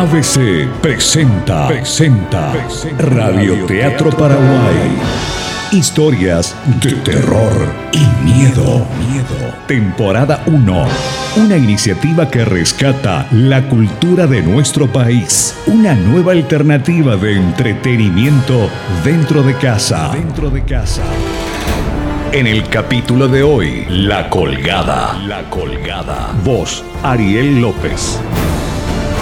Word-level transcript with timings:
ABC 0.00 0.66
presenta, 0.80 1.68
presenta, 1.68 2.54
Radio 2.96 3.66
Teatro 3.66 4.08
Paraguay. 4.08 4.98
Historias 5.72 6.56
de 6.80 6.92
terror 6.92 7.52
y 7.92 8.24
miedo. 8.24 8.86
Temporada 9.66 10.42
1. 10.46 10.86
Una 11.36 11.56
iniciativa 11.58 12.30
que 12.30 12.46
rescata 12.46 13.26
la 13.30 13.68
cultura 13.68 14.26
de 14.26 14.40
nuestro 14.40 14.90
país. 14.90 15.54
Una 15.66 15.92
nueva 15.94 16.32
alternativa 16.32 17.16
de 17.16 17.36
entretenimiento 17.36 18.70
dentro 19.04 19.42
de 19.42 19.54
casa. 19.56 20.12
Dentro 20.14 20.48
de 20.48 20.64
casa. 20.64 21.02
En 22.32 22.46
el 22.46 22.66
capítulo 22.70 23.28
de 23.28 23.42
hoy, 23.42 23.84
La 23.90 24.30
Colgada. 24.30 25.18
La 25.26 25.42
Colgada. 25.50 26.32
Voz, 26.42 26.82
Ariel 27.02 27.60
López. 27.60 28.18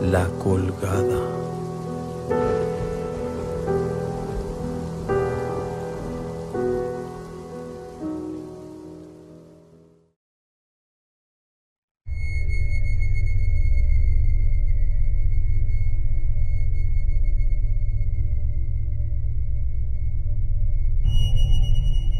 La 0.00 0.26
Colgada. 0.42 1.40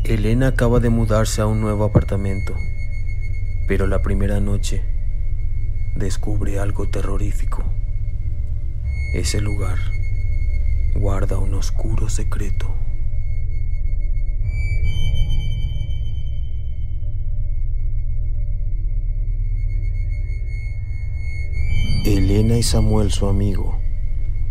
Elena 0.05 0.49
acaba 0.49 0.81
de 0.81 0.91
mudarse 0.91 1.41
a 1.41 1.47
un 1.47 1.63
nuevo 1.63 1.85
apartamento, 1.85 2.55
pero 3.67 3.87
la 3.87 4.03
primera 4.03 4.39
noche 4.39 4.83
descubre 5.97 6.59
algo 6.59 6.89
terrorífico. 6.89 7.80
Ese 9.13 9.41
lugar 9.41 9.79
guarda 10.95 11.39
un 11.39 11.55
oscuro 11.55 12.09
secreto. 12.09 12.73
Elena 22.05 22.57
y 22.57 22.63
Samuel, 22.63 23.11
su 23.11 23.27
amigo, 23.27 23.81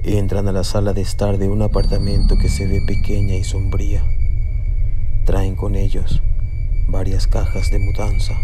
entran 0.04 0.48
a 0.50 0.52
la 0.52 0.66
sala 0.66 0.92
de 0.92 1.02
estar 1.02 1.38
de 1.38 1.48
un 1.48 1.62
apartamento 1.62 2.38
que 2.38 2.50
se 2.50 2.68
ve 2.68 2.82
pequeña 2.86 3.36
y 3.36 3.46
sombría. 3.46 4.04
Traen 5.26 5.56
con 5.56 5.76
ellos 5.78 6.22
varias 6.90 7.28
cajas 7.28 7.72
de 7.72 7.80
mudanza. 7.80 8.36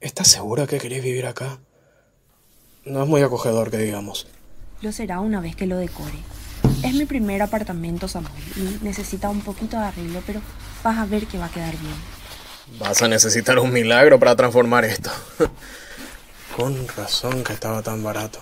¿Estás 0.00 0.28
segura 0.28 0.66
que 0.66 0.78
querés 0.78 1.02
vivir 1.02 1.26
acá? 1.26 1.58
No 2.84 3.02
es 3.02 3.08
muy 3.08 3.22
acogedor 3.22 3.70
que 3.70 3.78
digamos. 3.78 4.26
Lo 4.80 4.92
será 4.92 5.20
una 5.20 5.40
vez 5.40 5.56
que 5.56 5.66
lo 5.66 5.76
decore. 5.76 6.18
Es 6.84 6.94
mi 6.94 7.04
primer 7.04 7.42
apartamento, 7.42 8.06
Samuel, 8.06 8.32
y 8.56 8.84
necesita 8.84 9.28
un 9.28 9.40
poquito 9.40 9.76
de 9.76 9.86
arreglo, 9.86 10.22
pero 10.24 10.40
vas 10.84 10.98
a 10.98 11.06
ver 11.06 11.26
que 11.26 11.38
va 11.38 11.46
a 11.46 11.50
quedar 11.50 11.76
bien. 11.76 11.94
Vas 12.78 13.02
a 13.02 13.08
necesitar 13.08 13.58
un 13.58 13.72
milagro 13.72 14.18
para 14.20 14.36
transformar 14.36 14.84
esto. 14.84 15.10
Con 16.56 16.86
razón 16.88 17.42
que 17.42 17.52
estaba 17.52 17.82
tan 17.82 18.02
barato. 18.04 18.40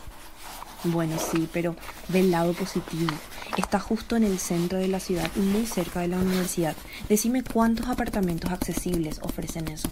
Bueno, 0.85 1.17
sí, 1.19 1.49
pero 1.53 1.75
ve 2.09 2.21
el 2.21 2.31
lado 2.31 2.53
positivo. 2.53 3.13
Está 3.57 3.81
justo 3.81 4.17
en 4.17 4.25
el 4.25 4.39
centro 4.39 4.79
de 4.79 4.89
la 4.89 5.01
ciudad 5.01 5.31
y 5.37 5.41
muy 5.41 5.67
cerca 5.67 6.01
de 6.01 6.09
la 6.09 6.19
universidad. 6.19 6.77
Decime 7.09 7.43
cuántos 7.43 7.89
apartamentos 7.89 8.51
accesibles 8.51 9.21
ofrecen 9.23 9.69
eso. 9.69 9.89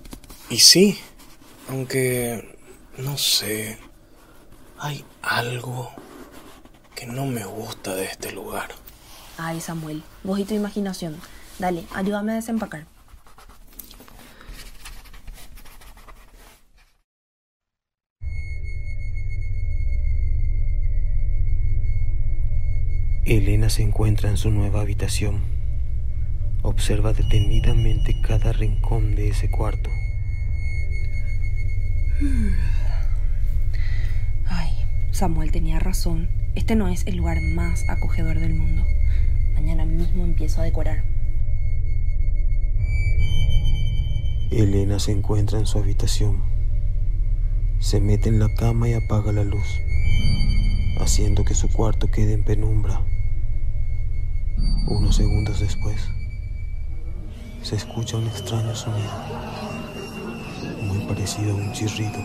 Y 0.54 0.60
sí, 0.60 0.96
aunque 1.68 2.56
no 2.96 3.18
sé, 3.18 3.76
hay 4.78 5.04
algo 5.20 5.90
que 6.94 7.06
no 7.06 7.26
me 7.26 7.44
gusta 7.44 7.96
de 7.96 8.04
este 8.04 8.30
lugar. 8.30 8.68
Ay, 9.36 9.60
Samuel, 9.60 10.04
vos 10.22 10.38
y 10.38 10.44
tu 10.44 10.54
imaginación. 10.54 11.16
Dale, 11.58 11.82
ayúdame 11.92 12.30
a 12.30 12.34
desempacar. 12.36 12.86
Elena 23.24 23.70
se 23.70 23.82
encuentra 23.82 24.30
en 24.30 24.36
su 24.36 24.52
nueva 24.52 24.82
habitación. 24.82 25.40
Observa 26.62 27.12
detenidamente 27.12 28.14
cada 28.22 28.52
rincón 28.52 29.16
de 29.16 29.30
ese 29.30 29.50
cuarto. 29.50 29.90
Ay, 34.46 34.72
Samuel 35.10 35.50
tenía 35.50 35.80
razón. 35.80 36.28
Este 36.54 36.76
no 36.76 36.88
es 36.88 37.06
el 37.06 37.16
lugar 37.16 37.40
más 37.40 37.88
acogedor 37.88 38.38
del 38.38 38.54
mundo. 38.54 38.84
Mañana 39.54 39.84
mismo 39.84 40.24
empiezo 40.24 40.60
a 40.60 40.64
decorar. 40.64 41.02
Elena 44.50 45.00
se 45.00 45.10
encuentra 45.10 45.58
en 45.58 45.66
su 45.66 45.78
habitación. 45.78 46.42
Se 47.80 48.00
mete 48.00 48.28
en 48.28 48.38
la 48.38 48.54
cama 48.54 48.88
y 48.88 48.92
apaga 48.92 49.32
la 49.32 49.42
luz, 49.42 49.66
haciendo 51.00 51.44
que 51.44 51.54
su 51.54 51.68
cuarto 51.68 52.08
quede 52.10 52.34
en 52.34 52.44
penumbra. 52.44 53.00
Unos 54.86 55.16
segundos 55.16 55.58
después, 55.58 56.08
se 57.62 57.74
escucha 57.74 58.16
un 58.16 58.26
extraño 58.28 58.74
sonido, 58.74 59.10
parecido 61.06 61.52
a 61.52 61.54
un 61.54 61.72
chirrido, 61.72 62.20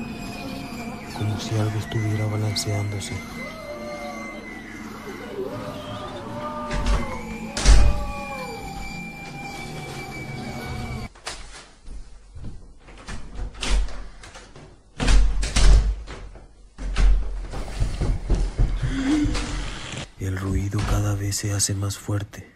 como 1.18 1.40
si 1.40 1.56
algo 1.56 1.78
estuviera 1.80 2.26
balanceándose. 2.26 3.14
El 20.20 20.38
ruido 20.38 20.80
cada 20.90 21.16
vez 21.16 21.38
se 21.38 21.54
hace 21.54 21.74
más 21.74 21.98
fuerte. 21.98 22.48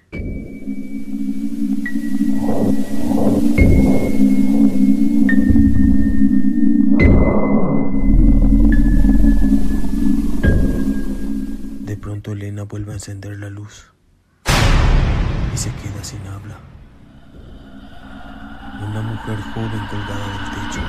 Pronto 12.03 12.33
Elena 12.33 12.63
vuelve 12.63 12.91
a 12.91 12.95
encender 12.95 13.39
la 13.39 13.49
luz 13.49 13.93
y 15.53 15.57
se 15.57 15.73
queda 15.75 16.03
sin 16.03 16.19
habla. 16.27 16.57
Una 18.85 19.01
mujer 19.01 19.39
joven 19.53 19.87
colgada 19.89 20.27
del 20.27 20.49
techo. 20.51 20.81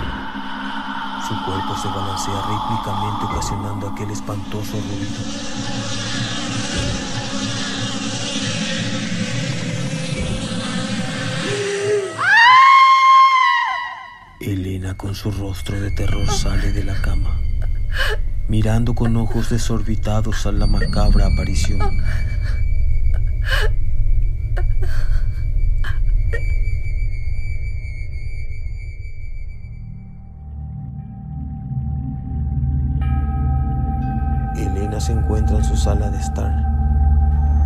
Su 1.28 1.34
cuerpo 1.44 1.76
se 1.76 1.86
balancea 1.86 2.42
rítmicamente 2.48 3.24
ocasionando 3.26 3.88
aquel 3.90 4.10
espantoso 4.10 4.72
ruido. 4.72 5.20
Elena 14.40 14.96
con 14.96 15.14
su 15.14 15.30
rostro 15.30 15.80
de 15.80 15.92
terror 15.92 16.26
sale 16.26 16.72
de 16.72 16.82
la 16.82 17.00
cama, 17.00 17.40
mirando 18.54 18.94
con 18.94 19.16
ojos 19.16 19.50
desorbitados 19.50 20.46
a 20.46 20.52
la 20.52 20.68
macabra 20.68 21.26
aparición. 21.26 21.80
Elena 34.56 35.00
se 35.00 35.10
encuentra 35.10 35.56
en 35.56 35.64
su 35.64 35.76
sala 35.76 36.08
de 36.10 36.18
estar, 36.20 36.52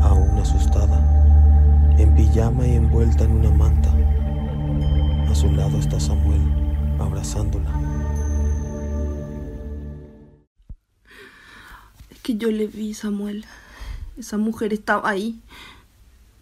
aún 0.00 0.38
asustada, 0.40 0.98
en 1.98 2.14
pijama 2.14 2.66
y 2.66 2.76
envuelta 2.76 3.24
en 3.24 3.32
una 3.32 3.50
manta. 3.50 3.90
A 5.30 5.34
su 5.34 5.52
lado 5.52 5.76
está 5.78 6.00
Samuel, 6.00 6.40
abrazándola. 6.98 7.97
Que 12.28 12.36
yo 12.36 12.50
le 12.50 12.66
vi, 12.66 12.92
Samuel. 12.92 13.46
Esa 14.18 14.36
mujer 14.36 14.74
estaba 14.74 15.08
ahí, 15.08 15.40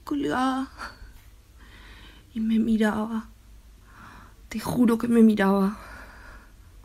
colgada, 0.03 0.69
y 2.35 2.41
me 2.41 2.59
miraba. 2.59 3.31
Te 4.49 4.59
juro 4.59 4.99
que 4.99 5.07
me 5.07 5.23
miraba. 5.23 5.79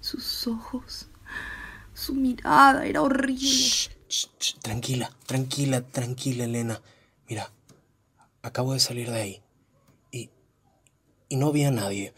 Sus 0.02 0.46
ojos, 0.46 1.08
su 1.96 2.14
mirada 2.14 2.86
era 2.86 3.02
horrible. 3.02 3.50
Tranquila, 4.62 5.10
tranquila, 5.26 5.82
tranquila, 5.82 6.44
Elena. 6.44 6.80
Mira, 7.28 7.50
acabo 8.44 8.74
de 8.74 8.80
salir 8.80 9.10
de 9.10 9.20
ahí. 9.20 9.42
Y, 10.12 10.30
y 11.28 11.38
no 11.38 11.52
vi 11.52 11.64
a 11.64 11.72
nadie. 11.72 12.14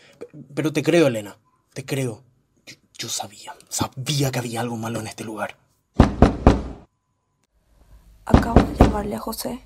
Pero 0.54 0.74
te 0.74 0.84
creo, 0.84 1.08
Elena. 1.08 1.38
Te 1.74 1.86
creo. 1.86 2.26
Yo, 2.66 2.76
yo 2.98 3.08
sabía, 3.08 3.56
sabía 3.70 4.32
que 4.32 4.40
había 4.40 4.60
algo 4.60 4.76
malo 4.76 5.00
en 5.00 5.08
este 5.08 5.24
lugar. 5.24 5.63
Acabo 8.26 8.62
de 8.62 8.76
llamarle 8.80 9.16
a 9.16 9.20
José, 9.20 9.60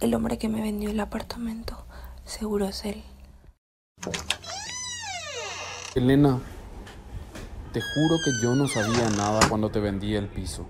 el 0.00 0.14
hombre 0.14 0.36
que 0.36 0.50
me 0.50 0.60
vendió 0.60 0.90
el 0.90 1.00
apartamento. 1.00 1.86
Seguro 2.26 2.66
es 2.66 2.84
él. 2.84 3.02
Elena, 5.94 6.38
te 7.72 7.80
juro 7.80 8.16
que 8.22 8.30
yo 8.42 8.54
no 8.54 8.68
sabía 8.68 9.08
nada 9.16 9.40
cuando 9.48 9.70
te 9.70 9.80
vendí 9.80 10.14
el 10.14 10.28
piso. 10.28 10.66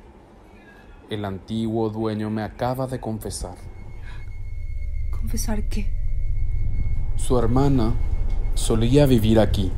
El 1.10 1.24
antiguo 1.24 1.90
dueño 1.90 2.30
me 2.30 2.44
acaba 2.44 2.86
de 2.86 3.00
confesar. 3.00 3.56
¿Confesar 5.10 5.68
qué? 5.68 5.90
Su 7.16 7.36
hermana 7.36 7.94
solía 8.54 9.06
vivir 9.06 9.40
aquí. 9.40 9.72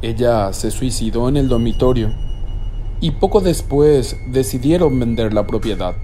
Ella 0.00 0.54
se 0.54 0.70
suicidó 0.70 1.28
en 1.28 1.36
el 1.36 1.48
dormitorio 1.48 2.10
y 3.02 3.10
poco 3.10 3.42
después 3.42 4.16
decidieron 4.30 4.98
vender 4.98 5.34
la 5.34 5.46
propiedad. 5.46 5.94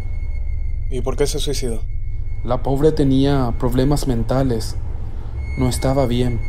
¿Y 0.91 1.01
por 1.01 1.17
qué 1.17 1.27
se 1.27 1.39
suicidó? 1.39 1.83
La 2.45 2.63
pobre 2.63 2.93
tenía 2.93 3.55
problemas 3.59 4.07
mentales. 4.07 4.77
No 5.59 5.69
estaba 5.69 6.07
bien. 6.07 6.41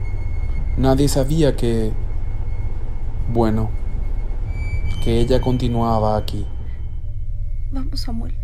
Nadie 0.77 1.07
sabía 1.07 1.55
que... 1.55 1.91
Bueno, 3.31 3.71
que 5.03 5.19
ella 5.19 5.39
continuaba 5.41 6.17
aquí. 6.17 6.45
Vamos, 7.71 8.01
Samuel. 8.01 8.35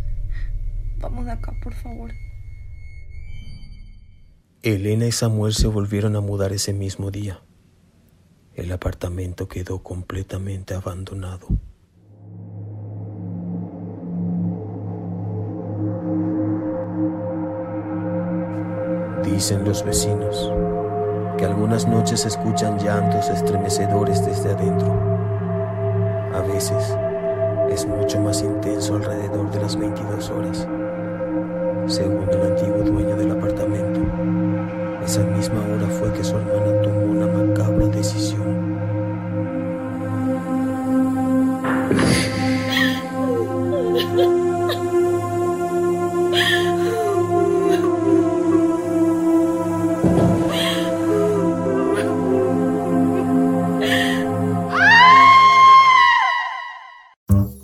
Vamos 0.99 1.25
de 1.25 1.31
acá, 1.31 1.53
por 1.63 1.73
favor. 1.73 2.11
Elena 4.63 5.07
y 5.07 5.11
Samuel 5.11 5.53
se 5.53 5.67
volvieron 5.67 6.15
a 6.15 6.21
mudar 6.21 6.53
ese 6.53 6.71
mismo 6.71 7.09
día. 7.09 7.41
El 8.53 8.71
apartamento 8.71 9.47
quedó 9.47 9.81
completamente 9.81 10.73
abandonado. 10.73 11.47
Dicen 19.41 19.65
los 19.65 19.83
vecinos 19.83 20.53
que 21.35 21.45
algunas 21.45 21.87
noches 21.87 22.27
escuchan 22.27 22.77
llantos 22.77 23.27
estremecedores 23.27 24.23
desde 24.23 24.51
adentro. 24.51 24.93
A 26.31 26.41
veces 26.41 26.95
es 27.71 27.87
mucho 27.87 28.21
más 28.21 28.43
intenso 28.43 28.97
alrededor 28.97 29.49
de 29.49 29.59
las 29.59 29.75
22 29.75 30.29
horas. 30.29 30.67
Según 31.87 32.29
el 32.29 32.51
antiguo 32.51 32.83
dueño 32.83 33.15
del 33.15 33.31
apartamento, 33.31 34.01
esa 35.03 35.23
misma 35.23 35.59
hora 35.73 35.87
fue 35.87 36.13
que 36.13 36.23
su 36.23 36.37
hermana 36.37 36.79
tomó 36.83 37.05
una 37.05 37.25
macabra 37.25 37.87
decisión. 37.87 38.70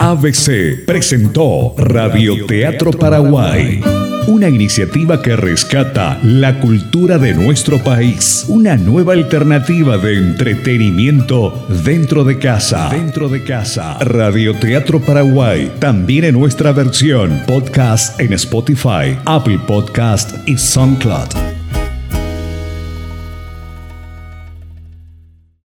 ABC 0.07 0.85
presentó 0.85 1.75
Radioteatro 1.77 2.91
Paraguay, 2.91 3.81
una 4.27 4.47
iniciativa 4.47 5.21
que 5.21 5.35
rescata 5.35 6.17
la 6.23 6.61
cultura 6.61 7.17
de 7.17 7.33
nuestro 7.33 7.77
país, 7.79 8.45
una 8.47 8.77
nueva 8.77 9.11
alternativa 9.11 9.97
de 9.97 10.17
entretenimiento 10.17 11.67
dentro 11.83 12.23
de 12.23 12.39
casa. 12.39 12.87
Dentro 12.89 13.27
de 13.27 13.43
casa. 13.43 13.97
Radioteatro 13.99 15.01
Paraguay, 15.01 15.73
también 15.79 16.23
en 16.23 16.39
nuestra 16.39 16.71
versión 16.71 17.41
podcast 17.45 18.17
en 18.21 18.31
Spotify, 18.31 19.17
Apple 19.25 19.59
Podcast 19.67 20.47
y 20.47 20.57
SoundCloud. 20.57 21.56